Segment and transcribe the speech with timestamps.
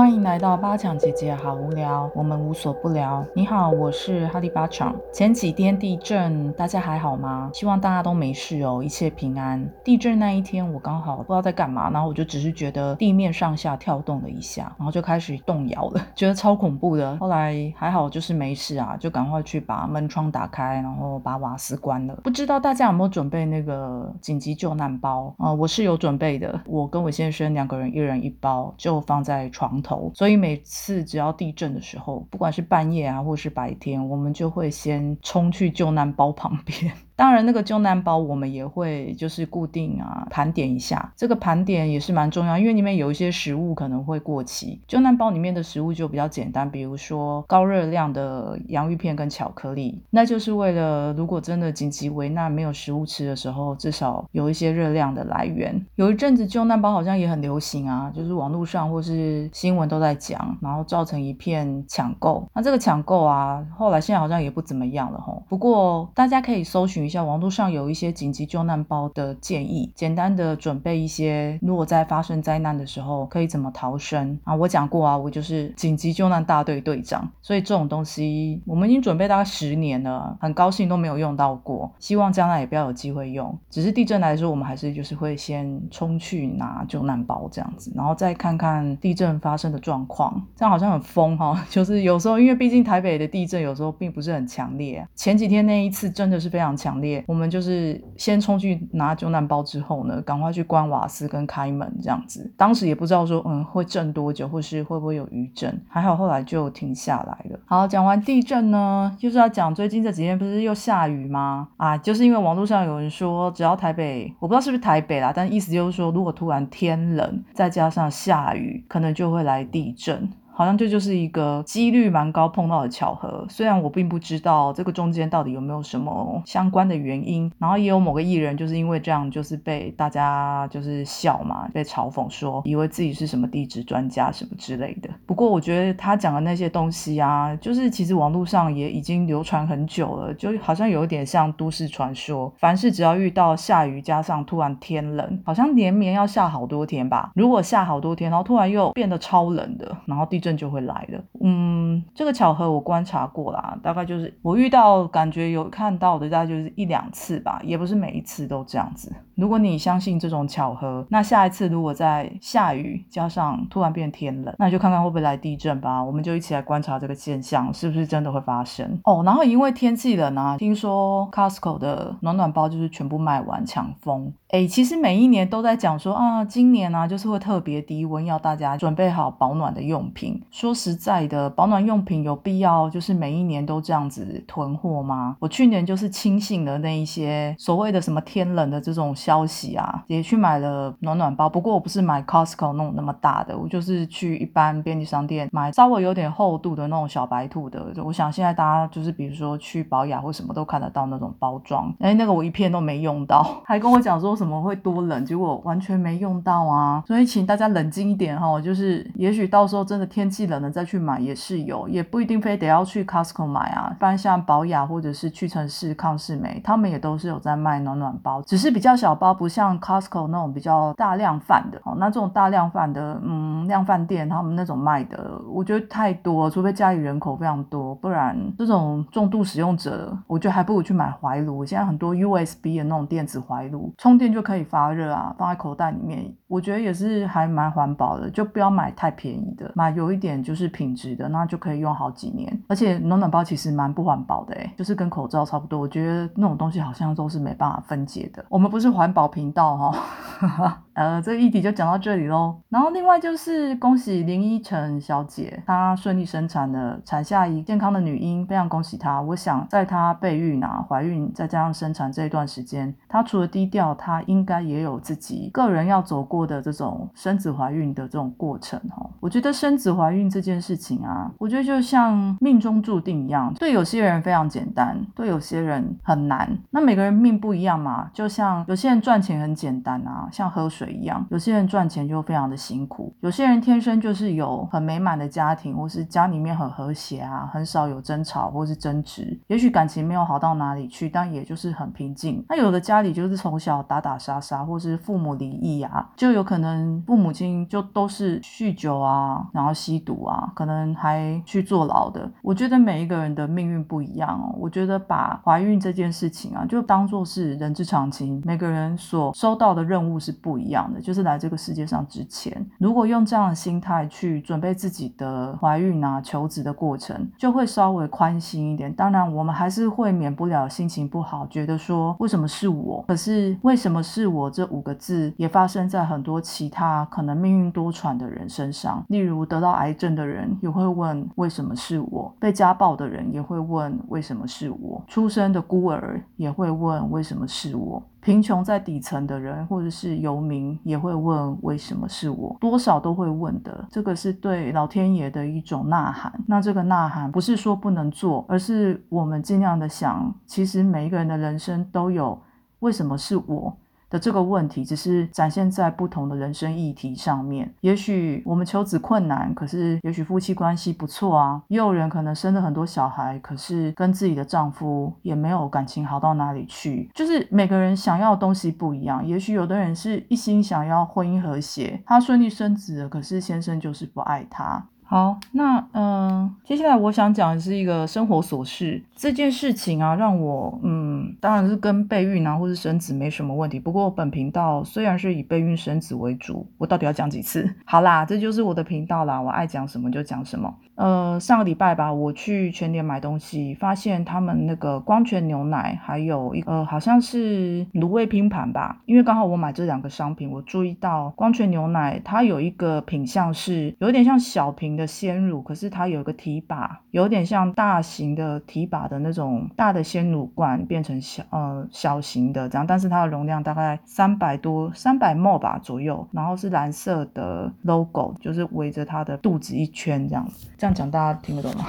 [0.00, 3.22] 欢迎来到八强姐姐，好无聊，我们无所不聊。
[3.34, 4.96] 你好，我是哈利八强。
[5.12, 7.50] 前几天地震，大家还好吗？
[7.52, 9.62] 希望大家都没事哦，一切平安。
[9.84, 17.14] 地震那一天，我刚好不知道在干嘛，然后我就只是觉得地面上下跳动了一下，然后就开始动摇了， 觉得超恐怖的。
[17.18, 22.18] 后来还好，就是没事啊，就赶快去把门窗打开，然后把瓦斯关了。
[22.24, 25.52] 不知道大家有没有准备那个紧急救难包啊？
[25.52, 29.78] 我是有准备的，我跟我先生两个人一人一包，就放在床。
[29.82, 36.92] 头，所以每次只要地震的时候，不管是半夜啊，或是白天，我们就会先冲去救难包旁边。
[37.20, 44.80] 当然，那个救难包我们也会就是固定啊盘点一下，这个盘点也是蛮重要，因为里面有一些食物可能会过期。
[44.88, 55.78] 救难包里面的食物就比较简单，比如说高热量的洋芋片跟巧克力，那就是为了如果真的紧急危难没有食物吃的时候，至少有一些热量的来源。
[55.96, 62.48] 有一阵子救难包好像也很流行啊，就是网络上或是新闻都在讲，然后造成一片抢购。
[62.54, 65.42] 那这个抢购啊，后来现在好像也不怎么样了吼。
[65.50, 67.09] 不过大家可以搜寻。
[67.10, 74.54] 像网络上有一些紧急救难包的建议，简单的准备一些，如果在发生灾难的时候可以怎么逃生啊？
[74.54, 83.58] 我讲过啊，我就是紧急救难大队队长，所以这种东西我们已经准备大概十年了，很高兴都没有用到过，希望将来也不要有机会用。
[83.68, 90.46] 只是地震来说，我们还是就是会先冲去拿救难包这样子，然后再看看地震发生的状况。
[90.54, 96.99] 这样好像很疯哈， 就是有时候因为毕竟台北的地震有时候并不是很强烈，前几天那一次真的是非常强。
[97.26, 102.52] 我们就是先冲去拿救难包，之后呢，赶快去关瓦斯跟开门这样子。
[102.56, 107.58] 当时也不知道说，嗯，会震多久，或是会不会有余震，还好后来就停下来了。
[107.66, 111.68] 好，讲完地震呢，就是要讲最近这几天不是又下雨吗？
[111.76, 120.28] 啊，就是因为网络上有人说，只要台北，我不知道是不是台北啦，但意思就是说，如果突然天冷，再加上下雨，可能就会来地震。
[120.60, 135.08] 好像这就是一个几率蛮高碰到的巧合，虽然我并不知道这个中间到底有没有什么相关的原因，然后也有某个艺人就是因为这样就是被大家就是笑嘛，被嘲讽说以为自己是什么地质专家什么之类的。
[135.24, 142.52] 不过我觉得他讲的那些东西啊，就是其实网络上也已经流传很久了，就好像有一点像都市传说。
[142.58, 147.30] 凡是只要遇到下雨加上突然天冷，好像连绵要下好多天吧。
[147.34, 150.49] 如果下好多天，然后突然又变得超冷的，然后地震。
[150.56, 159.12] 就会来了，嗯，这个巧合我观察过啦，大概就是我遇到感觉有看到的，大概就是一两次吧，也不是每一次都这样子。
[159.34, 166.02] 如果你相信这种巧合，那下一次如果在下雨加上突然变天冷，那你就看看会不会来地震吧。
[166.02, 169.22] 我们就一起来观察这个现象是不是真的会发生哦。
[169.24, 174.32] 然后因为天气冷啊，听说 Costco 的暖暖包就是全部卖完抢疯。
[174.48, 180.42] 哎，其实每一年都在讲说啊，今年啊就是会特别低温，要大家准备好保暖的用品。
[180.50, 185.36] 说实在的，保暖用品有必要就是每一年都这样子囤货吗？
[185.38, 189.14] 我去年就是轻信了那一些所谓的什么天冷的这种。
[189.20, 197.84] 消息啊，也去买了暖暖包，不过我不是买 Costco 那种那么大的，我就是去一般便利商店买稍微有点厚度的那种小白兔的。
[198.02, 207.04] 我想现在大家就是比如说去保雅或什么都看得到那种包装，哎，那个我一片都没用到， 还跟我讲说什么会多冷，结果完全没用到啊！
[207.06, 213.94] 所以请大家冷静一点哈，就是也许到时候真的天气冷了再去买也是有，也不一定非得要去 Costco 买啊。
[213.98, 219.09] 不然像保雅或者是屈臣氏、康士美，他们也都是有在卖暖暖包，只是比较小。
[219.14, 231.64] 包不像 Costco 那种比较大量贩的，哦，那这种大量贩的，嗯，量贩店他们那种卖的，我觉得太多，除非家里人口非常多，不然这种重度使用者，我觉得还不如去买怀炉。
[231.64, 238.30] 现在很多 USB 的那种电子怀炉，充电就可以发热啊，放在口袋里面，我觉得也是还蛮环保的。
[238.30, 242.62] 就不要买太便宜的，买有一点就是品质的，那就可以用好几年。
[242.66, 245.78] 而且暖暖包其实蛮不环保的，哎，就是跟口罩差不多。
[245.78, 248.42] 我觉得那种东西好像都是没办法分解的。
[248.48, 249.10] 我们不是环。
[249.12, 250.76] 保频道哈。
[250.94, 252.54] 呃，这个议题就讲到这里喽。
[252.68, 259.20] 然后另外就是恭喜林依晨小姐，她顺利生产了，产下一健康的女婴，非常恭喜她。
[259.22, 269.08] 我想在她备孕啊、怀孕再加上生产这一段时间，她除了低调，她应该也有自己个人要走过的这种生子怀孕的这种过程哈。
[269.20, 276.58] 我觉得生子怀孕这件事情啊，我觉得就像命中注定一样，对有些人非常简单，对有些人很难。
[276.70, 280.90] 那每个人命不一样嘛，就像有些人赚钱很简单啊，像喝水。
[280.90, 292.44] 一样，有些人赚钱就非常的辛苦，有些人天生就是有很美满的家庭，或是家里面很和谐啊，很少有争吵或是争执，也许感情没有好到哪里去，但也就是很平静。
[292.48, 302.30] 那有的家里就是从小打打杀杀，或是父母离异啊，就就有可能父母亲就都是酗酒啊，然后吸毒啊，可能还去坐牢的。
[302.40, 304.54] 我觉得每一个人的命运不一样哦。
[304.56, 311.00] 我觉得把怀孕这件事情啊，就当做是人之常情，每个人所收到的任务是不一样的。
[311.00, 318.94] 就是来这个世界上之前，如果用这样的心态去准备自己的怀孕啊、求职的过程，就会稍微宽心一点。
[318.94, 323.04] 当然，我们还是会免不了心情不好，觉得说为什么是我？
[323.08, 324.48] 可是为什么是我？
[324.48, 329.02] 这五个字也发生在很很多其他可能命运多舛的人身上。
[329.08, 332.30] 例如得到癌症的人也会问为什么是我？
[332.38, 335.02] 被家暴的人也会问为什么是我？
[335.08, 338.02] 出生的孤儿也会问为什么是我？
[338.20, 342.54] 贫穷在底层的人或者是游民也会问为什么是我？
[342.60, 343.86] 多少都会问的。
[343.90, 346.30] 这个是对老天爷的一种呐喊。
[346.46, 352.38] 那这个呐喊不是说不能做，而是我们尽量的想，其实每一个人的人生都有
[352.80, 353.74] 为什么是我？
[354.10, 357.72] 的这个问题，只是展现在不同的人生议题上面。
[357.80, 361.62] 也许我们求子困难，可是也许夫妻关系不错啊。
[361.68, 367.08] 也有人可能生了很多小孩，可是跟自己的丈夫也没有感情好到哪里去。
[367.14, 369.24] 就是每个人想要的东西不一样。
[369.24, 374.84] 也许有的人是一心想要婚姻和谐，他顺利生子了，可是先生就是不爱他。
[375.04, 379.02] 好，那嗯，接下来我想讲的是一个生活琐事。
[379.20, 383.78] 这件事情啊，让我嗯，当然是跟备孕啊或是生子没什么问题。
[383.78, 387.68] 不过本频道虽然是以备孕生子为主，我到底要讲几次？
[387.84, 390.74] 好啦，这就是我的频道啦，我爱讲什么就讲什么。
[390.94, 399.02] 呃，上个礼拜吧，我去全联买东西，发现他们那个光泉牛奶还有一呃，好像是卤味拼盘吧。
[399.04, 420.48] 因为刚好我买这两个商品，我注意到光泉牛奶它有一个品相是有点像小瓶的鲜乳，可是它有一个提把，有点像大型的提把的那种大的鲜乳罐变成小呃小型的这样，但是它的容量大概三百多三百 ml 吧左右，然后是蓝色的 logo，就是围着它的肚子一圈这样
[420.78, 420.94] 这样。
[420.94, 421.84] 讲大家听得懂吗？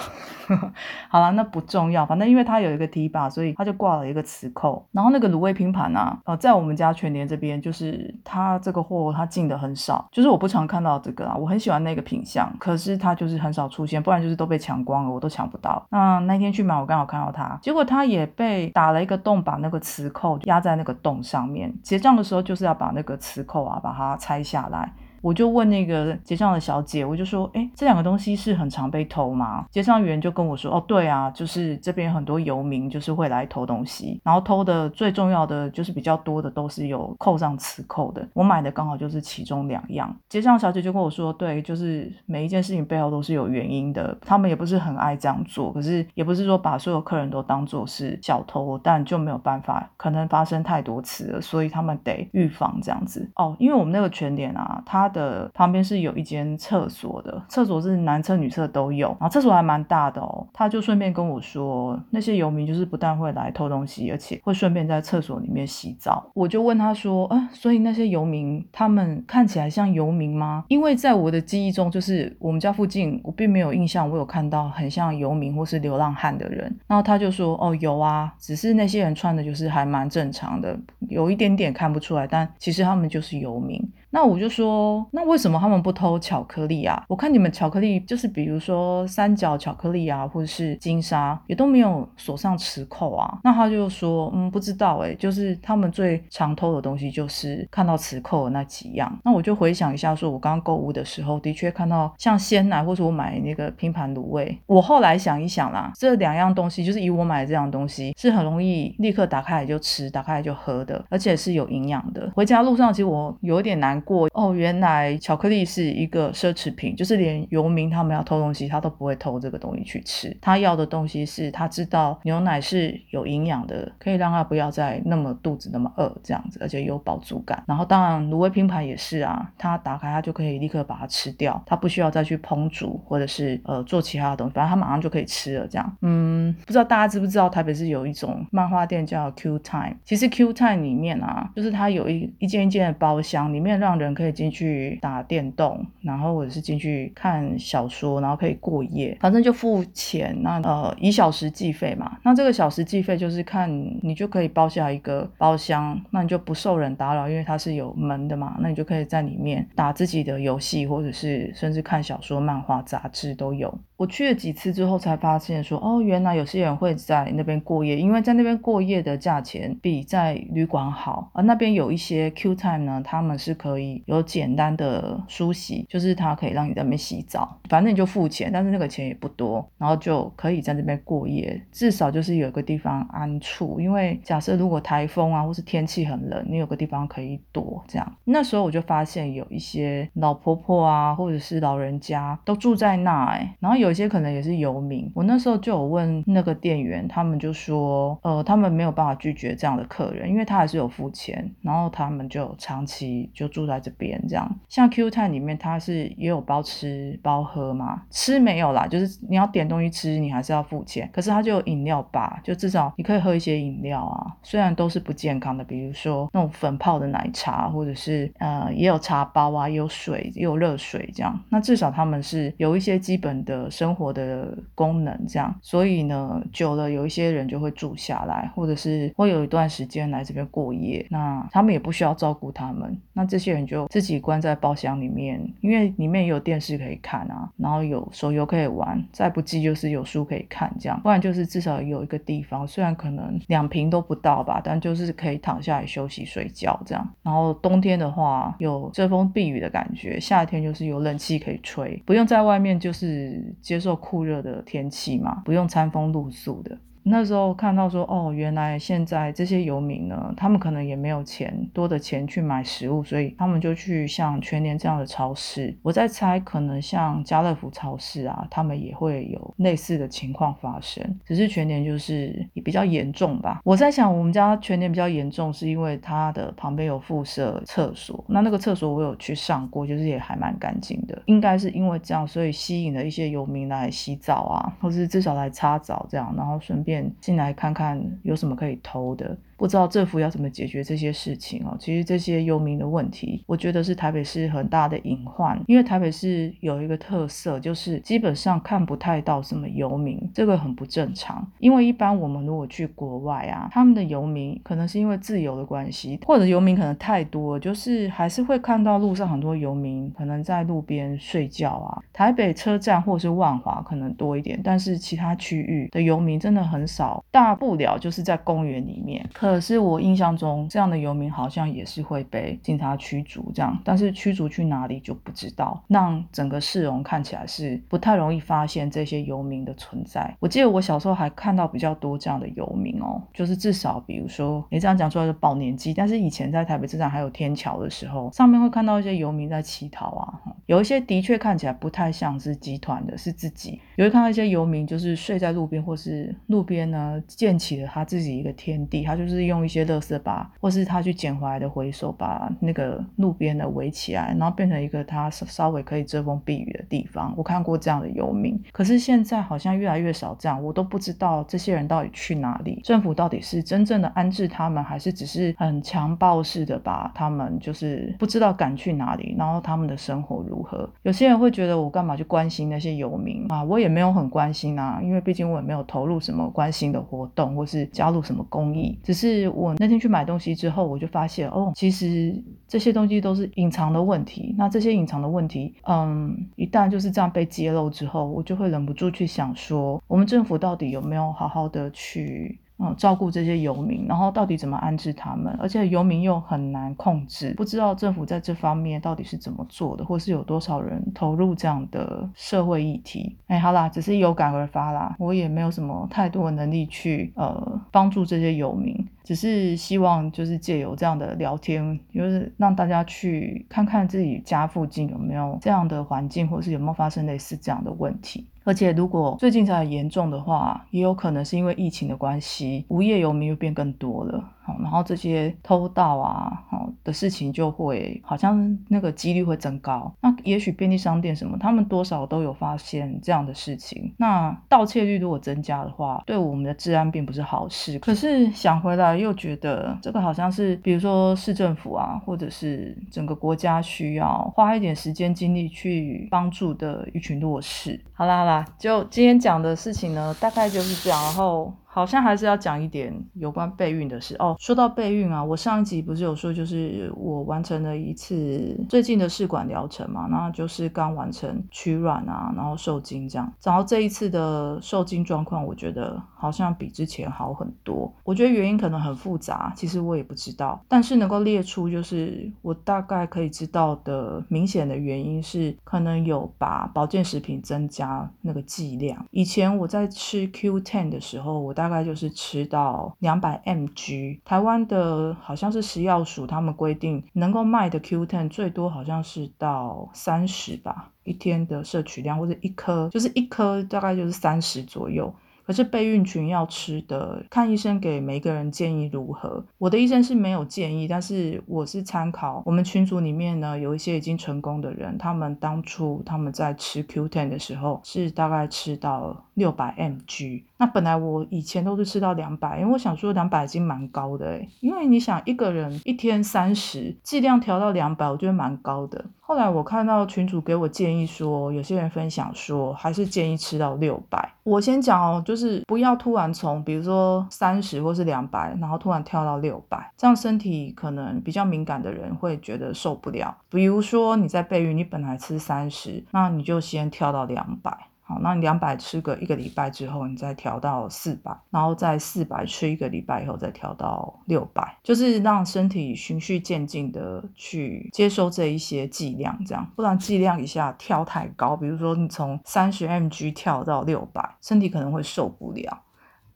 [1.10, 4.86] 好了，那不重要，反正因为它有一个提把，所以它就挂了一个磁扣。
[4.92, 11.36] 然后那个卤味拼盘啊，呃，在我们家全联这边，就是它这个货它进的很少，就是我不常看到这个啊。
[11.36, 15.86] 我很喜欢那个品相，可是它就是很少出现，不然就是都被抢光了，我都抢不到。
[15.90, 21.74] 那那天去买，我刚好看到它，结果它也被打了一个洞，把那个磁扣压在那个洞上面。
[21.82, 24.92] 结账的时候就是要把那个磁扣啊，把它拆下来。
[25.22, 29.66] 我就问那个结账的小姐，我就说，哎，这两个东西是很常被偷吗？
[29.70, 38.28] 结账员就跟我说，哦，对啊，就是这边很多游民就是会来偷东西，然后偷的最重要的就是比较多的都是有扣上磁扣的。
[38.34, 40.14] 我买的刚好就是其中两样。
[40.28, 53.30] 结账小姐就跟我说，对，就是每一件事情背后都是有原因的，他们也不是很爱这样做，可是也不是说把所有客人都当做是小偷，但就没有办法，可能发生太多次了，所以他们得预防这样子。
[53.36, 60.48] 哦，因为我们那个全点啊，它的旁边是有一间厕所的，厕所是男厕女厕都有，然后厕所还蛮大的哦。
[60.52, 66.32] 他就顺便跟我说，那些游民就是不但会来偷东西，而且会顺便在厕所里面洗澡。
[66.34, 70.66] 我就问他说，啊，所以那些游民他们看起来像游民吗？
[70.70, 76.62] 因为在我的记忆中，就是我们家附近，我并没有印象，我有看到很像游民或是流浪汉的人。
[76.88, 80.78] 然后他就说，哦，有啊，只是那些人穿的就是还蛮正常的，
[81.10, 83.82] 有一点点看不出来，但其实他们就是游民。
[84.12, 87.02] 那我就说，那为什么他们不偷巧克力啊？
[87.08, 93.40] 我看你们巧克力就是比如说三角巧克力啊，或者是金沙，也都没有锁上磁扣啊。
[93.44, 99.20] 那他就说，嗯，不知道哎，就是他们最常偷的东西就是看到磁扣的那几样。
[99.24, 104.60] 那我就回想一下，说我刚刚购物的时候，的确看到像鲜奶，或者我买那个拼盘卤味。
[104.68, 112.30] 我后来想一想啦，这两样东西就是以我买的这样东西，是很容易立刻打开来就吃，打开来就喝的，而且是有营养的。
[112.36, 114.01] 回家路上其实我有点难。
[114.02, 120.36] 过哦，原来巧克力是一个奢侈品，就是连游民他们要偷东西，他都不会偷这个东西去吃。
[120.42, 127.64] 他要的东西是他知道牛奶是有营养的，可以让他不要再那么肚子那么饿这样子，而且有饱足感。
[127.68, 135.68] 然后当然卤味拼盘也是啊，他打开他就可以立刻把它吃掉，他不需要再去烹煮或者是呃做其他的东西，反正他马上就可以吃了。
[135.68, 150.34] 这样，嗯，不知道大家知不知道台北是有一种漫画店叫 Q Time，其实 Q Time 里面啊，就是它有一一间一间的包厢，里面让让人可以进去打电动，然后或者是进去看小说，然后可以过夜，反正就付钱。
[150.42, 152.18] 那呃，以小时计费嘛。
[152.24, 153.70] 那这个小时计费就是看
[154.02, 158.56] 你就可以包下一个包厢，那你就不受人打扰，因为它是有门的嘛。
[158.62, 163.78] 那你就可以在里面打自己的游戏，或者是甚至看小说、漫画、杂志都有。
[164.02, 188.16] 我去了几次之后才发现说，哦，原来有些人会在那边过夜，因为在那边过夜的价钱比在旅馆好，而那边有一些 Q time 呢，他们是可以有简单的梳洗，就是它可以让你在那边洗澡，反正你就付钱，但是那个钱也不多，然后就可以在那边过夜，至少就是有一个地方安处，因为假设如果台风啊或是天气很冷，你有个地方可以躲，这样。
[188.26, 204.50] 那时候我就发现有一些老婆婆啊，或者是老人家都住在那，哎，然后有有些可能也是游民，我那时候就有问那个店员，他们就说，呃，他们没有办法拒绝这样的客人，因为他还是有付钱，然后他们就长期就住在这边，这样。
[204.70, 247.10] 像 Q Time 里面，它是也有包吃包喝嘛，吃没有啦，就是你要点东西吃，你还是要付钱，可是它就有饮料吧，就至少你可以喝一些饮料啊，虽然都是不健康的，比如说那种粉泡的奶茶，或者是呃也有茶包啊，也有水，也有热水这样，那至少他们是有一些基本的生活的功能这样，所以呢，久了有一些人就会住下来，或者是会有一段时间来这边过夜，那他们也不需要照顾他们，那这些人就自己关在包厢里面，因为里面也有电视可以看啊，然后有手游可以玩，再不济就是有书可以看这样，不然就是至少有一个地方，虽然可能两平都不到吧，但就是可以躺下来休息睡觉这样。
[247.24, 256.78] 然后冬天的话有遮风避雨的感觉，夏天就是有冷气可以吹，不用在外面就是接受酷热的天气嘛，不用餐风露宿的。
[257.04, 265.76] 那时候看到说，哦，原来现在这些游民呢，他们可能也没有钱多的钱去买食物，所以他们就去像全年这样的超市。
[265.82, 273.62] 我在猜，可能像家乐福超市啊，他们也会有类似的情况发生，只是全年就是也比较严重吧。
[273.64, 281.20] 我在想，我们家全年比较严重，是因为它的旁边有附设厕所，那那个厕所我有去上过，就是也还蛮干净的。
[281.26, 286.91] 应该是因为这样，所以吸引了一些游民来洗澡啊，或是至少来擦澡这样，然后顺便。
[287.20, 289.38] 进来看看有什么可以偷的。
[289.62, 291.78] 不知道政府要怎么解决这些事情哦。
[291.80, 295.56] 其实这些游民的问题，我觉得是台北市很大的隐患。
[295.68, 301.48] 因为台北市有一个特色，就是基本上看不太到什么游民，这个很不正常。
[301.60, 312.02] 因为一般我们如果去国外啊，他们的游民可能是因为自由的关系，或者游民可能太多，就是还是会看到路上很多游民可能在路边睡觉啊。
[312.12, 319.24] 台北车站或是万华可能多一点，但是其他区域的游民真的很少，大不了就是在公园里面。
[319.52, 330.34] 可是我印象中，这样的游民好像也是会被警察驱逐这样，但是驱逐去哪里就不知道，让整个市容看起来是不太容易发现这些游民的存在。
[330.40, 343.82] 我记得我小时候还看到比较多这样的游民哦，就是至少比如说，你这样讲出来是保年纪，但是以前在台北车站还有天桥的时候，上面会看到一些游民在乞讨啊，有一些的确看起来不太像是集团的，是自己。
[343.98, 349.41] 有会看到一些游民就是睡在路边，或是路边呢建起了他自己一个天地，他就是。
[349.46, 357.34] 用一些垃圾把，或是他去捡回来的回收，把那个路边的围起来，然后变成一个他稍微可以遮风避雨的地方。
[357.38, 362.80] 我看过这样的游民，可是现在好像越来越少这样，我都不知道这些人到底去哪里。
[362.84, 370.90] 政府到底是真正的安置他们，还是只是很强暴式的把他们就是不知道赶去哪里，然后他们的生活如何？
[371.04, 373.64] 有些人会觉得我干嘛去关心那些游民啊？
[373.64, 379.31] 我也没有很关心啊，因为毕竟我也没有投入什么关心的活动，或是加入什么公益，只是。
[379.32, 382.36] 是我那天去买东西之后，我就发现哦，其实
[382.68, 384.54] 这些东西都是隐藏的问题。
[384.58, 392.60] 那这些隐藏的问题，嗯，一旦就是这样被揭露之后，我就会忍不住去想说，我们政府到底有没有好好的去。
[392.84, 395.56] 嗯，照顾这些游民，然后到底怎么安置他们？
[395.60, 403.38] 而且游民又很难控制，不知道政府在这方面到底是怎么做的，或是有多少人投入这样的社会议题？
[403.46, 418.48] 哎，好啦，只是有感而发啦，我也没有什么太多的能力去呃帮助这些游民，只是希望就是借由这样的聊天，就是让大家去看看自己家附近有没有这样的环境，或是有没有发生类似这样的问题。
[418.64, 424.44] 而且，如果最近才严重的话，也有可能是因为疫情的关系，无业游民又变更多了。
[424.64, 430.14] 好，然后这些偷盗啊，好的事情就会好像那个几率会增高。
[430.22, 434.14] 那也许便利商店什么，他们多少都有发现这样的事情。
[434.18, 437.98] 那盗窃率如果增加的话，对我们的治安并不是好事。
[438.00, 448.00] 可是想回来又觉得这个好像是，比如说市政府啊，或者是整个国家需要花一点时间精力去帮助的一群弱势。
[448.14, 451.20] 好啦好啦，就今天讲的事情呢，大概就是这样。
[451.24, 451.74] 然后。
[451.94, 454.56] 好像还是要讲一点有关备孕的事哦。
[454.58, 463.54] 说到备孕啊，我上一集不是有说，就是我完成了一次最近的试管疗程嘛，那就是刚完成取卵啊，然后受精这样。
[463.62, 468.10] 然后这一次的受精状况，我觉得好像比之前好很多。
[468.24, 470.82] 我觉得原因可能很复杂，其实我也不知道。
[470.88, 479.26] 但是能够列出，就是我大概可以知道的明显的原因是，可能有把保健食品增加那个剂量。
[479.32, 495.34] 以前我在吃 Q10 的时候，我大概就是吃到两百 mg，台湾的好像是食药署，他们规定能够卖的 Q10 最多好像是到三十吧，一天的摄取量或者一颗，就是一颗大概就是三十左右。
[495.72, 499.64] 是备孕群要吃的，看医生给每个人建议如何。
[499.78, 510.64] 我的医生是没有建议，但是我是参考我们群组里面呢有一些已经成功的人，他们当初他们在吃 Q10 的时候是大概吃到六百 mg。
[510.78, 519.26] 那本来我以前都是吃到两百，因为我想说两百已经蛮高的诶因为你想一个人一天三十，剂量调到两百，我觉得蛮高的。
[519.52, 524.50] 后来我看到群主给我建议说，有些人分享说还是建议吃到六百。
[524.64, 533.54] 我先讲哦，就是不要突然从比如说三十或是两百，然后突然跳到六百，这样身体可能比较敏感的人会觉得受不了。
[533.70, 538.08] 比如说你在备孕，你本来吃三十，那你就先跳到两百。
[538.32, 556.04] 好，那两百吃个一个礼拜之后，你再调到四百，然后再四百吃一个礼拜以后再调到六百，就是让身体循序渐进的去接收这一些剂量，这样，不然剂量一下跳太高，比如说你从三十 mg 跳到六百，身体可能会受不了。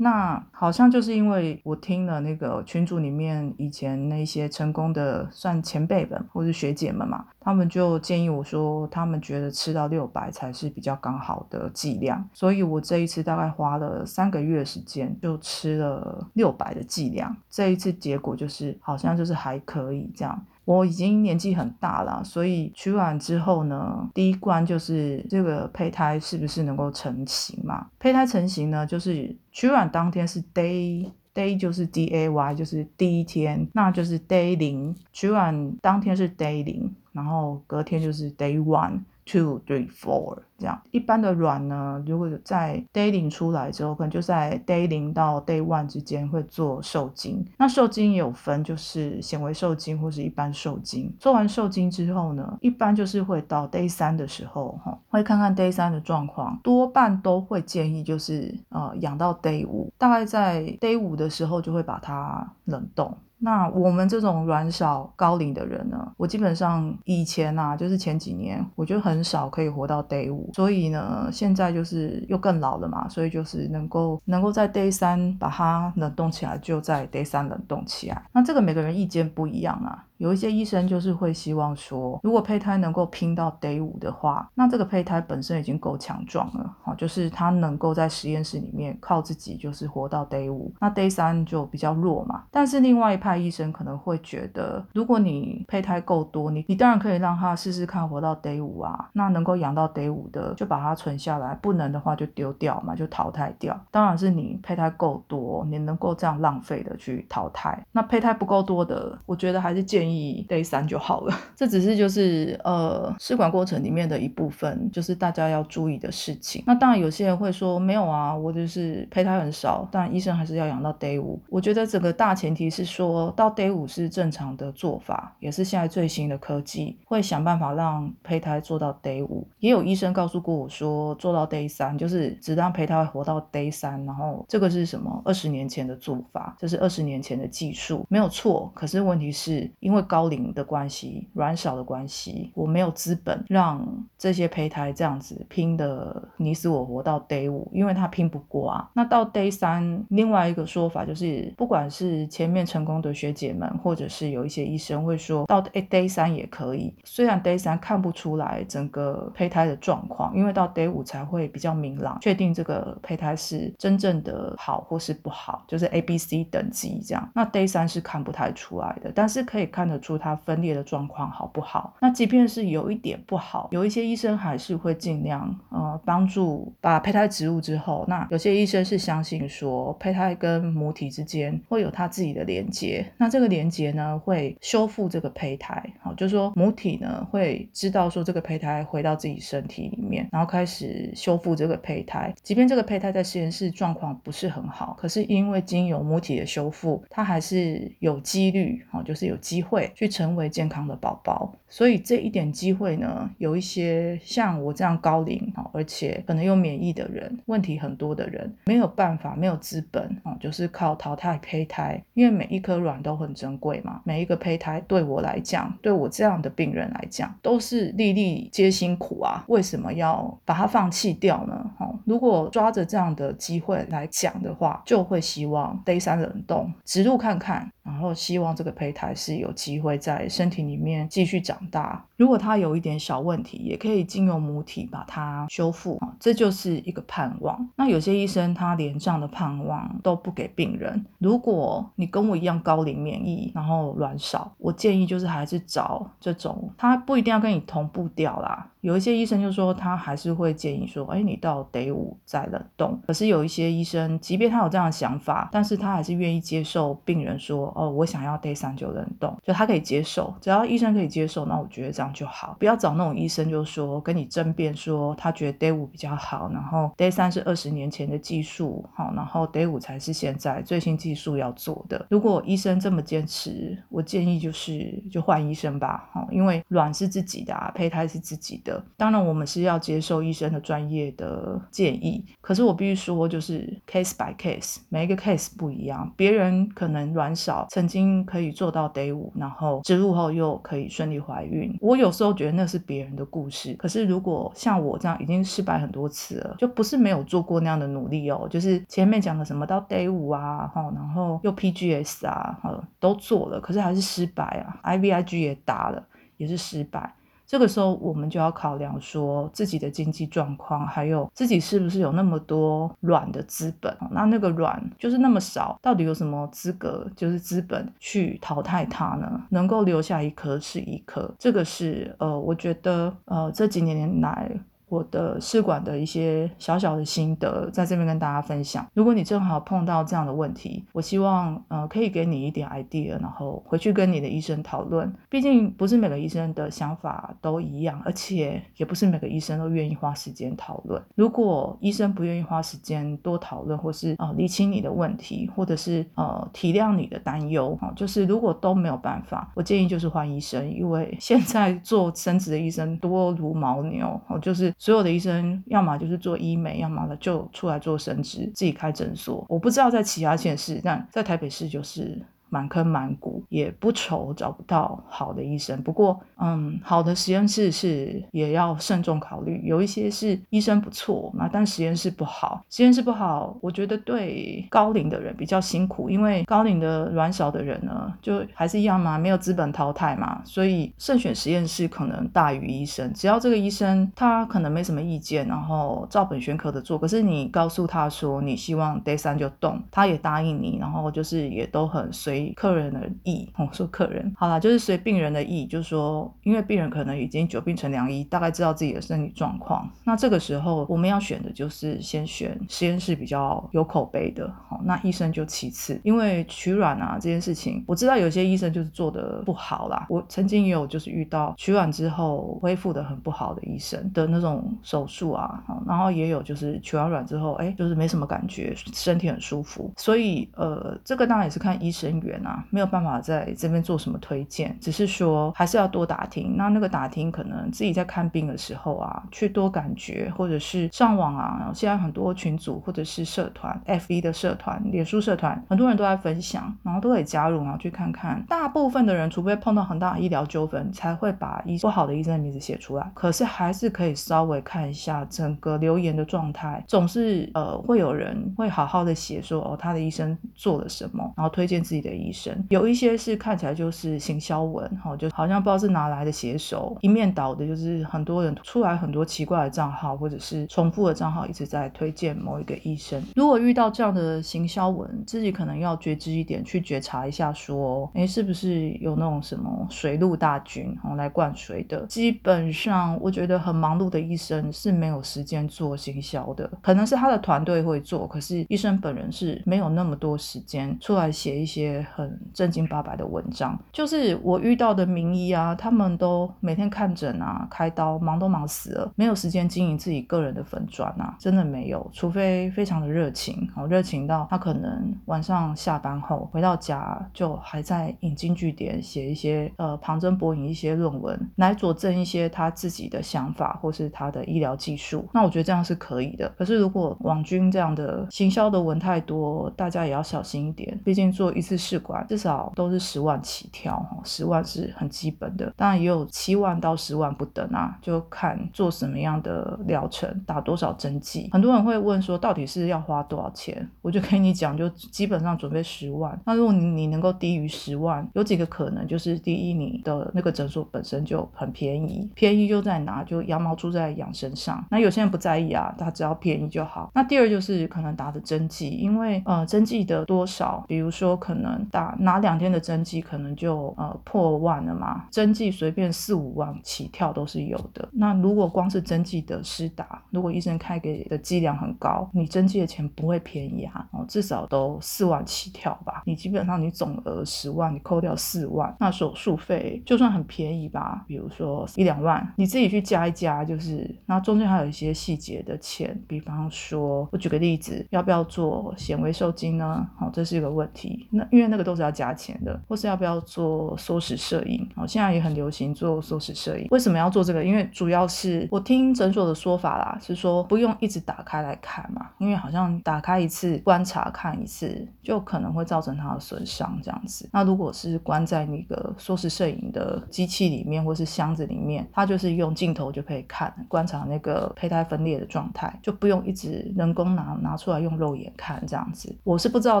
[0.02, 20.46] 那好像就是因为我听了那个群组里面以前那些成功的算前辈们或是学姐们嘛，他们就建议我说，他们觉得吃到六百才是比较刚好的剂量，所以我这一次大概花了三个月时间就吃了六百的剂量，这一次结果就是好像就是还可以这样。
[20.66, 27.86] 我已经年纪很大了，所以取卵之后呢，第一关就是这个胚胎是不是能够成型嘛？
[27.98, 34.94] 胚胎成型呢，就是取卵当天是 day day 就是 D A Y 就是第一天，那就是 day 零。
[35.12, 39.00] 取卵当天是 day 零，然后隔天就是 day one。
[39.26, 47.46] Two, three, four，这样一般的卵呢，如果在 day 零出来之后，可能就在 day 零到 day one 之间会做受精。
[47.56, 51.14] 那受精有分，就是显微受精或是一般受精。
[51.18, 63.16] 做完受精之后呢，一般就是会到 day 三的时候，哈，会看看 day 三的状况，多半都会建议就是呃养到 day 五，大概在 day 五的时候就会把它冷冻。
[63.40, 78.22] 那我们这种卵少高龄的人呢，我基本上以前啊，就是前几年，我就很少可以活到 day 五，所以呢，现在就是又更老了嘛，所以就是能够能够在 day 三把它冷冻起来，就在 day 三冷冻起来。
[78.32, 80.04] 那这个每个人意见不一样啊。
[80.18, 92.42] 有一些医生就是会希望说，如果胚胎能够拼到 day 五的话，那这个胚胎本身已经够强壮了，好，就是它能够在实验室里面靠自己就是活到 day 五，那 day 三就比较弱嘛。
[92.50, 103.78] 但是另外一派医生可能会觉得，如果你胚胎够多，你你当然可以让他试试看活到 day 五啊，那能够养到 day 五的就把它存下来，不能的话就丢掉嘛，就淘汰掉。
[103.90, 107.84] 当然是你胚胎够多，你能够这样浪费的去淘汰。
[107.92, 110.46] 那胚胎不够多的，我觉得还是建议。
[110.48, 116.62] day 三就好了， 这只是就是呃试管过程里面的一部分，就是大家要注意的事情。
[116.66, 121.40] 那当然有些人会说没有啊，我就是胚胎很少，但医生还是要养到 day 五。
[121.48, 129.44] 我觉得整个大前提是说到 day 五是正常的做法，也是现在最新的科技会想办法让胚胎做到 day 五。
[129.58, 135.20] 也有医生告诉过我说做到 day 三就是只让胚胎活到 day 三，然后这个是什么？
[135.24, 138.70] 二十年前的做法，这是二十年前的技术，没有错。
[138.74, 143.84] 可是问题是因为高龄的关系，卵少的关系，我没有资本让
[144.16, 148.90] 这些胚胎这样子拼的你死我活到 day 五，因为他拼不过啊。
[148.94, 156.94] 那到 day 三，另外一个说法就是，不管是前面成功的学姐们，或者是有一些医生会说到 day 三也可以。
[157.04, 167.30] 虽然 day 三看不出来整个胚胎的状况，因为到 day 五才会比较明朗，确定这个胚胎是真正的好或是不好，就是 A、B、C 等级这样。
[167.34, 169.90] 那 day 三是看不太出来的，但是可以看。
[169.90, 171.96] 得出它分裂的状况好不好。
[172.00, 201.54] 那即便是有一点不好，有一些医生还是会尽量呃帮助把胚胎植入之后，那有些医生是相信说胚胎跟母体之间会有它自己的连接，那这个连接呢会修复这个胚胎，好，就是说母体呢会知道说这个胚胎回到自己身体里面，然后开始修复这个胚胎，即便这个胚胎在实验室状况不是很好，可是因为经由母体的修复，它还是有几率，哈，就是有机会去成为健康的宝宝。
[201.68, 221.70] 所以这一点机会呢，有一些像我这样高龄啊，而且可能有免疫的人，问题很多的人，没有办法，没有资本啊，就是靠淘汰胚胎，因为每一颗卵都很珍贵嘛，每一个胚胎对我来讲，对我这样的病人来讲，都是粒粒皆辛苦啊，为什么要把它放弃掉呢？
[221.78, 227.70] 好，如果抓着这样的机会来讲的话，就会希望 Day 三冷冻植入看看。
[227.90, 232.04] 然后希望这个胚胎是有机会在身体里面继续长大。
[232.16, 237.68] 如果它有一点小问题，也可以经由母体把它修复啊，这就是一个盼望。
[237.76, 241.04] 那有些医生他连这样的盼望都不给病人。
[241.18, 248.69] 如果你跟我一样高龄免疫，然后卵少，我建议就是还是找这种，他不一定要跟你同步掉啦。
[248.80, 253.00] 有一些医生就说他还是会建议说，哎，你到 day 五再冷冻。
[253.06, 257.72] 可是有一些医生，即便他有这样的想法，但是他还是愿意接受病人说。
[257.76, 262.56] 哦，我想要 day 三就冷冻，就他可以接受，只要医生可以接受，那我觉得这样就好。
[262.58, 272.06] 不要找那种医生，就说跟你争辩说他觉得 day 五比较好，然后 day 三是二十年前的技术，好，然后 day 五才是现在最新技术要做的。
[272.10, 278.69] 如果医生这么坚持，我建议就是就换医生吧，好，因为卵是自己的，啊，胚胎是自己的。
[278.96, 287.66] 当然我们是要接受医生的专业的建议，可是我必须说，就是 case by case，每一个 case 不一样，别人可能卵少。
[287.70, 291.74] 曾经可以做到 day 五，然后植入后又可以顺利怀孕。
[291.80, 298.46] 我有时候觉得那是别人的故事，可是如果像我这样已经失败很多次了，就不是没有做过那样的努力哦。
[298.50, 304.80] 就是前面讲的什么到 day 五啊，然后又 PGS 啊，哈，都做了，可是还是失败啊。
[304.84, 306.02] IVIG 也打了，
[306.36, 307.14] 也是失败。
[307.50, 313.92] 这个时候，我们就要考量说自己的经济状况，还有自己是不是有那么多软的资本。
[314.12, 319.42] 那那个软就是那么少，到底有什么资格，就是资本去淘汰它呢？
[319.48, 324.48] 能够留下一颗是一颗，这个是呃，我觉得呃这几年来。
[324.90, 328.84] 我的试管的一些小小的心得，在这边跟大家分享。
[328.92, 335.10] 如果你正好碰到这样的问题，我希望呃可以给你一点 idea，然后回去跟你的医生讨论。
[335.28, 341.00] 毕竟不是每个医生的想法都一样，而且也不是每个医生都愿意花时间讨论。
[341.14, 354.74] 如果医生不愿意花时间多讨论，或是呃理清你的问题，或者是呃体谅你的担忧，啊，就是如果都没有办法，我建议就是换医生，因为现在做生殖的医生多如牦牛，哦，就是。
[354.80, 359.46] 所有的医生，要么就是做医美，要么呢就出来做生殖，自己开诊所。
[359.48, 362.20] 我不知道在其他县市，但在台北市就是。
[362.50, 365.80] 满坑满谷，也不愁找不到好的医生。
[365.82, 369.62] 不过，嗯，好的实验室是也要慎重考虑。
[369.64, 372.62] 有一些是医生不错嘛，但实验室不好。
[372.68, 383.12] 实验室不好，我觉得对高龄的人比较辛苦，因为高龄的卵少的人呢，就还是一样嘛，没有资本淘汰嘛，所以慎选实验室可能大于医生。
[383.14, 392.39] 只要这个医生他可能没什么意见，然后照本宣科的做，可是你告诉他说你希望 day 三就动，他也答应你，然后就是也都很随。
[392.56, 399.88] 客人的意，我说客人好啦，就是随病人的意，就是说，因为病人可能已经久病成良医，大概知道自己的身体状况。
[400.04, 405.98] 那这个时候我们要选的就是先选实验室比较有口碑的，好，那医生就其次。
[406.04, 410.04] 因为取卵啊这件事情，我知道有些医生就是做的不好啦。
[410.10, 419.90] 我曾经也有就是遇到取卵之后恢复的很不好的医生的那种手术啊，然后也有就是取完卵之后，哎，就是没什么感觉，身体很舒服。
[419.96, 422.10] 所以呃，这个当然也是看医生。
[422.44, 426.56] 啊，没有办法在这边做什么推荐，只是说还是要多打听。
[426.56, 431.70] 那那个打听，可能自己在看病的时候啊，去多感觉，或者是上网啊。
[431.74, 438.44] 现在很多群组或者是社团，F 一的社团、脸书社团，很多人都在分享，然后都可以加入，然后去看看。
[438.48, 443.10] 大部分的人，除非碰到很大的医疗纠纷，才会把医不好的医生的名字写出来。
[443.14, 452.10] 可是还是可以稍微看一下整个留言的状态，总是呃会有人会好好的写说哦，他的医生做了什么，然后推荐自己的。
[452.20, 463.22] 医生，有一些是看起来就是行销文，哈，就好像不知道是哪来的写手，一面倒的，就是很多人出来很多奇怪的账号，或者是重复的账号一直在推荐某一个医生。
[463.34, 472.04] 如果遇到这样的行销文，自己可能要觉知一点，去觉察一下，说，哎，是不是有那种什么水陆大军哦来灌水的？
[472.06, 483.78] 基本上，我觉得很忙碌的医生是没有时间做行销的，可能是他的团队会做，可是医生本人是没有那么多时间出来写一些很正经八百的文章。
[483.92, 506.50] 就是我遇到的名医啊，他们都每天看诊啊、开刀，忙都忙死了，没有时间经营自己个人的粉砖啊，真的没有，除非非常的热情，好热情到他可能晚上下班后回到家就还在引经据典写一些呃旁征博引一些论文来佐证一些他自己的想法或是他的医疗技术，那我觉得这样是可以的。
[506.58, 521.48] 可是如果网军这样的行销的文太多，大家也要小心一点，毕竟做一次试至少都是十万起跳哈，十万是很基本的，当然也有七万到十万不等啊，就看做什么样的疗程，打多少针剂。
[521.52, 523.88] 很多人会问说，到底是要花多少钱？
[524.02, 526.38] 我就跟你讲，就基本上准备十万。
[526.44, 534.84] 那如果你你能够低于十万，有几个可能，就是第一，你的那个诊所本身就很便宜，便宜就在哪，就羊毛出在羊身上。
[534.90, 537.10] 那有些人不在意啊，他只要便宜就好。
[537.14, 545.26] 那第二就是可能打的针剂，因为呃针剂的多少，比如说可能打拿两天的针剂，可能就呃破万了嘛。
[545.30, 548.08] 针剂随便四五万起跳都是有的。
[548.12, 556.22] 那如果光是针剂的施打，如果医生开给的剂量很高，你针剂的钱不会便宜啊，哦至少都四万起跳吧。
[556.24, 570.08] 你基本上你总额十万，你扣掉四万，那手术费就算很便宜吧，比如说一两万，你自己去加一加，就是那中间还有一些细节的钱，比方说我举个例子，要不要做显微受精呢？
[570.16, 571.28] 好，这是一个问题。
[571.30, 574.88] 那因为那个都是要加钱的，或是要不要做缩时摄影？
[574.94, 576.86] 好，现在也很流行做缩时摄影。
[576.90, 577.64] 为什么要做这个？
[577.64, 587.48] 因为主要是我听诊所的说法啦，是说不用一直打开来看嘛，因为好像打开一次观察看一次，就可能会造成它的损伤这样子。
[587.52, 599.34] 那如果是关在那个缩时摄影的机器里面或是箱子里面，它就是用镜头就可以看观察那个胚胎分裂的状态，就不用一直人工拿拿出来用肉眼看这样子。
[599.44, 600.00] 我是不知道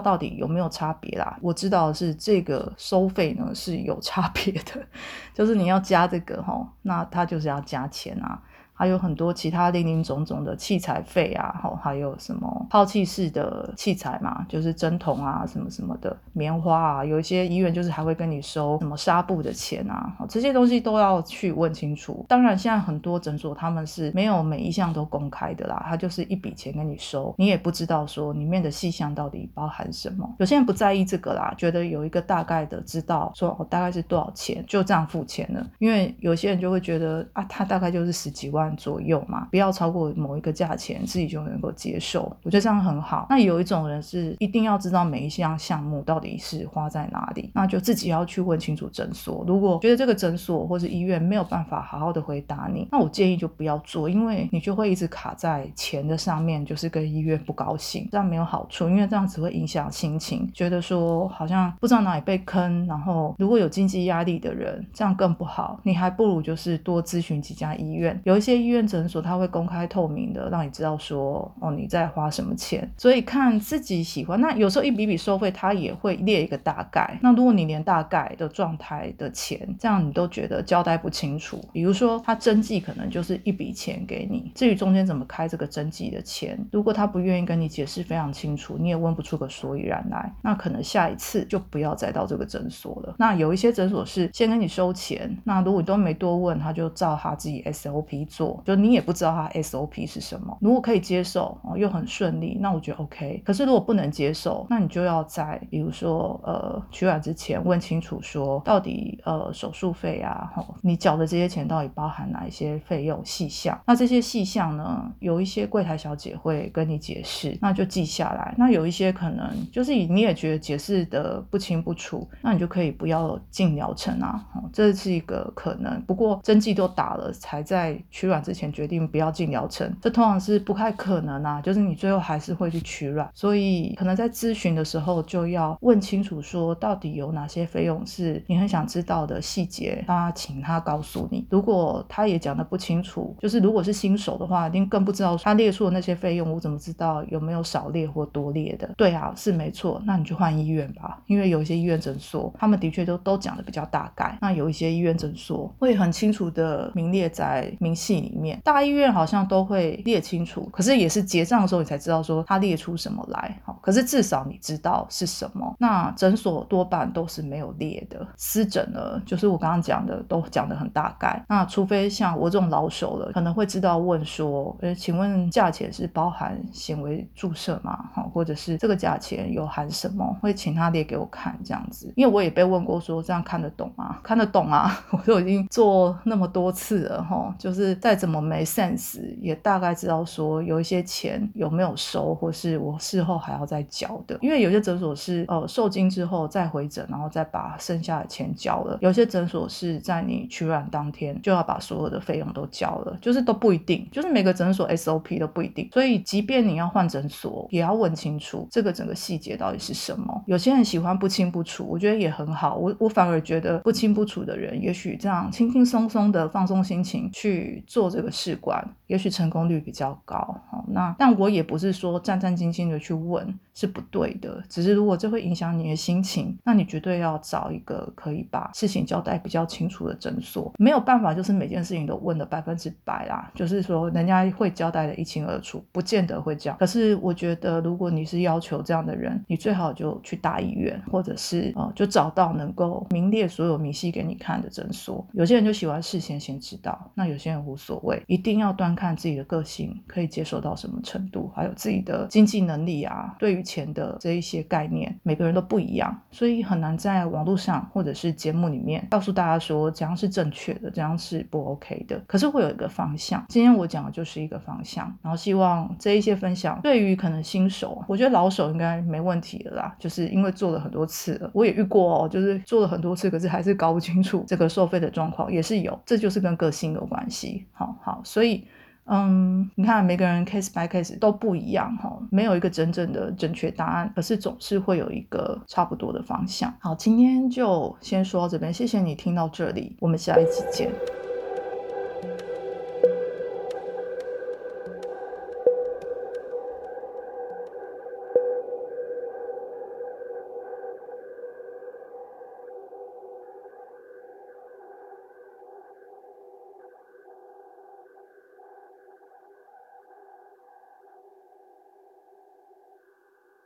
[0.00, 1.38] 到底有没有差别啦。
[1.40, 4.82] 我知道是这个收费呢是有差别的，
[5.34, 8.40] 就是你要加这个哈，那它就是要加钱啊。
[8.80, 22.24] 还有很多其他零零总总的器材费啊，哈，还有什么抛弃式的器材嘛，就是针筒啊，什么什么的棉花啊，有一些医院就是还会跟你收什么纱布的钱啊，这些东西都要去问清楚。
[22.26, 30.26] 当然，现在很多诊所他们是没有每一项都公开的啦，他就是一笔钱跟你收，你也不知道说里面的细项到底包含什么。
[30.38, 35.66] 有些人不在意这个啦，觉得有一个大概的知道说哦大概是多少钱，就这样付钱了。
[35.78, 38.69] 因为有些人就会觉得啊，他大概就是十几万。
[38.76, 42.22] 左右嘛，不要超过某一个价钱，自己就能够接受。
[42.42, 43.26] 我觉得这样很好。
[43.30, 49.44] 那有一种人是一定要知道每一项项目到底是花在哪里，那就自己要去问清楚诊所。
[49.46, 62.86] 如果觉得这个诊所或是医院没有办法好好的回答你，那我建议就不要做，因为你就会一直卡在钱的上面，就是跟医院不高兴，这样没有好处，因为这样只会影响心情，觉得说好像不知道哪里被坑。
[62.86, 65.80] 然后如果有经济压力的人，这样更不好。
[65.82, 68.59] 你还不如就是多咨询几家医院，有一些。
[68.60, 74.40] 医院诊所他会公开透明的让你知道说哦你在花什么钱，所以看自己喜欢。
[74.40, 77.18] 那有时候一笔笔收费他也会列一个大概。
[77.22, 93.14] 那如果你连大概的状态的钱这样你都觉得交代不清楚，比如说他针剂可能就是一笔钱给你，至于中间怎么开这个针剂的钱，如果他不愿意跟你解释非常清楚，你也问不出个所以然来，那可能下一次就不要再到这个诊所了。
[93.18, 98.49] 那有一些诊所是先跟你收钱，那如果你都没多问，他就照他自己 SOP 做。
[98.64, 103.42] 就你也不知道它 SOP 是什么，如果可以接受哦，又很顺利，那我觉得 OK。
[103.44, 113.78] 可是如果不能接受，那你就要在比如说呃取卵之前问清楚，说到底呃手术费啊，吼你缴的这些钱到底包含哪一些费用细项？
[113.86, 118.54] 那这些细项呢，有一些柜台小姐会跟你解释，那就记下来。
[118.56, 126.00] 那有一些可能就是你也觉得解释的不清不楚，那你就可以不要进疗程啊，这是一个可能。
[126.02, 141.46] 不过针剂都打了，才在取卵之前决定不要进疗程，这通常是不太可能啊，就是你最后还是会去取卵，所以可能在咨询的时候就要问清楚，说到底有哪些费用是你很想知道的细节，他请他告诉你。
[141.50, 148.88] 如果他也讲的不清楚，就是如果是新手的话，一定更不知道他列出的那些费用，我怎么知道有没有少列或多列的？
[148.96, 165.74] 对啊，是没错，那你就换医院吧，因为有一些医院诊所，他们的确都都讲的比较大概，那有一些医院诊所会很清楚的名列在明细里面，大医院好像都会列清楚，可是也是结账的时候你才知道说他列出什么来，好，可是至少你知道是什么。
[165.78, 178.10] 那诊所多半都是没有列的，私诊呢，就是我刚刚讲的都讲的很大概，那除非像我这种老手了，可能会知道问说，呃，请问价钱是包含显微注射吗？
[178.12, 180.36] 好，或者是这个价钱有含什么？
[180.40, 184.18] 会请他列给我看这样子，因为我也被问过说这样看得懂吗？
[184.22, 194.36] 看得懂啊， 我都已经做那么多次了哈，就是再怎么没 sense，也大概知道说有一些钱有没有收，或是我事后还要再交的。
[194.42, 205.88] 因为有些诊所是呃受精之后再回诊，然后再把剩下的钱交了；有些诊所是在你取卵当天就要把所有的费用都交了，就是都不一定，就是每个诊所 SOP 都不一定。
[205.92, 210.42] 所以即便你要换诊所，也要问清楚这个整个细节到底是什么。
[210.48, 212.74] 有些人喜欢不清不楚，我觉得也很好。
[212.74, 220.38] 我我反而觉得不清不楚的人，也许这样轻轻松松的放松心情去做做这个试管，也许成功率比较高。
[220.70, 223.46] 好，那但我也不是说战战兢兢的去问
[223.80, 230.70] 是不对的，只是如果这会影响你的心情，那你绝对要找一个可以把事情交代比较清楚的诊所。
[230.78, 236.76] 没有办法，就是每件事情都问的百分之百啦，就是说人家会交代的一清二楚，不见得会这样。
[236.78, 245.26] 可是我觉得，如果你是要求这样的人，你最好就去大医院，或者是呃，就找到能够名列所有明细给你看的诊所。
[245.32, 262.20] 有些人就喜欢事先先知道，那有些人无所谓，一定要端看自己的个性可以接受到什么程度，还有自己的经济能力啊，对于钱的这一些概念，每个人都不一样，所以很难在网络上或者是节目里面告诉大家说怎样是正确的，怎样是不 OK 的。
[262.26, 277.64] 可是会有一个方向，今天我讲的就是一个方向，然后希望这一些分享对于可能新手，我觉得老手应该没问题的啦，就是因为做了很多次了，我也遇过哦，就是做了很多次，可是还是搞不清楚这个收费的状况，也是有，这就是跟个性有关系。
[277.72, 278.64] 好好，所以。
[279.12, 286.72] 嗯，你看每个人 case by case 都不一样哈，没有一个真正的正确答案，而是总是会有一个差不多的方向。
[286.78, 291.19] 好，今天就先说到这边，谢谢你听到这里，我们下一期见。